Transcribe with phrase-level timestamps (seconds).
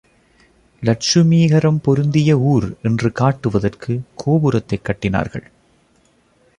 [0.81, 5.43] லட்சுமீகரம் பொருந்திய ஊர் என்று காட்டுவதற்குக் கோபுரத்தைக் கட்டினார்கள்.